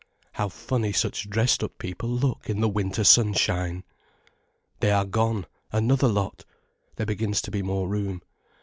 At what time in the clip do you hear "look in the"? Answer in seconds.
2.09-2.67